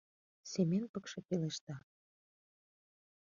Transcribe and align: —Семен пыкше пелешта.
—Семен 0.51 0.83
пыкше 0.93 1.19
пелешта. 1.27 1.75